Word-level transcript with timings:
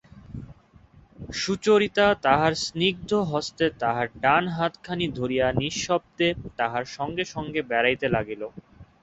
সুচরিতা 1.33 2.07
তাহার 2.23 2.53
স্নিগ্ধ 2.63 3.11
হস্তে 3.31 3.65
তাঁহার 3.81 4.07
ডান 4.21 4.43
হাতখানি 4.55 5.07
ধরিয়া 5.19 5.47
নিঃশব্দে 5.59 6.27
তাঁহার 6.57 6.85
সঙ্গে 6.97 7.23
সঙ্গে 7.33 7.61
বেড়াইতে 7.69 8.07
লাগিল। 8.15 8.41